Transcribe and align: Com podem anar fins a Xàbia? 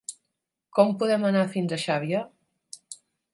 Com 0.77 0.93
podem 1.03 1.27
anar 1.29 1.43
fins 1.57 1.77
a 1.77 1.79
Xàbia? 1.85 2.23